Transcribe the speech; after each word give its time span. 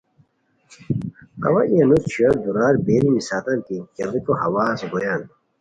اوا 1.45 1.61
ای 1.67 1.75
انوس 1.81 2.03
چھویو 2.11 2.31
دورار 2.45 2.73
بیری 2.85 3.09
نیسیتام 3.15 3.59
کی 3.67 3.77
کیڑیکو 3.95 4.33
ہواز 4.41 4.79
گویان 4.91 5.21